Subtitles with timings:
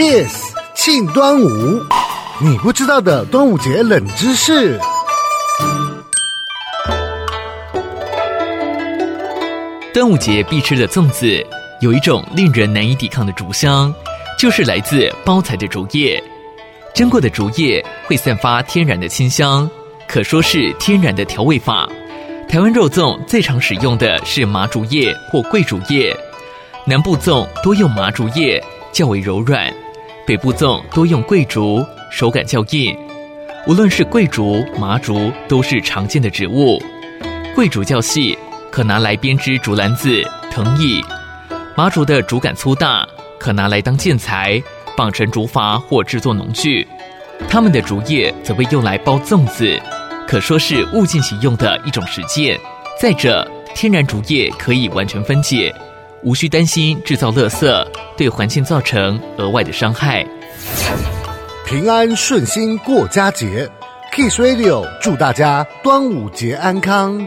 [0.00, 1.78] Kiss 庆端午，
[2.40, 4.80] 你不知道的端午节冷知识。
[9.92, 11.46] 端午节必吃的粽子，
[11.82, 13.94] 有一种令人难以抵抗的竹香，
[14.38, 16.18] 就是来自包材的竹叶。
[16.94, 19.70] 蒸过的竹叶会散发天然的清香，
[20.08, 21.86] 可说是天然的调味法。
[22.48, 26.16] 台湾肉粽最常使用的是麻竹叶或桂竹叶，
[26.86, 29.70] 南部粽多用麻竹叶，较为柔软；
[30.30, 32.96] 北部粽多用桂竹，手感较硬。
[33.66, 36.80] 无论是桂竹、麻竹，都是常见的植物。
[37.52, 38.38] 桂竹较细，
[38.70, 41.02] 可拿来编织竹篮子、藤椅；
[41.76, 43.04] 麻竹的竹杆粗大，
[43.40, 44.62] 可拿来当建材，
[44.96, 46.86] 绑成竹筏或制作农具。
[47.48, 49.76] 它们的竹叶则被用来包粽子。
[50.28, 52.56] 可说是物尽其用的一种实践。
[53.00, 55.74] 再者，天然竹叶可以完全分解，
[56.22, 60.26] 无需担心制造垃圾，对环境造成额外的伤害。
[61.66, 63.70] 平安顺心过佳节
[64.12, 67.26] ，Kiss Radio 祝大家端午节安康。